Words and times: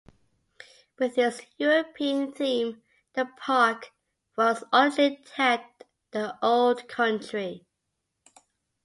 With 0.97 1.15
its 1.19 1.41
European 1.59 2.31
theme, 2.31 2.81
the 3.13 3.27
park 3.37 3.91
was 4.35 4.63
originally 4.73 5.23
tagged 5.23 5.83
The 6.09 6.39
Old 6.43 6.87
Country. 6.87 7.67